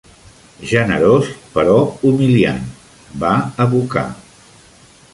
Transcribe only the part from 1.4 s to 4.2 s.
però humiliant", va evocar.